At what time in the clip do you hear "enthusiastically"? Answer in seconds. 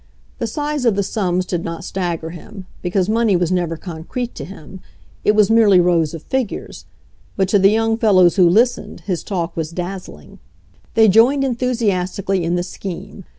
11.43-12.43